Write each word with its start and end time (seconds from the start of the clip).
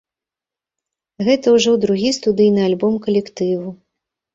Гэта 1.29 1.55
ўжо 1.57 1.71
другі 1.85 2.11
студыйны 2.21 2.61
альбом 2.73 2.93
калектыву. 3.09 3.81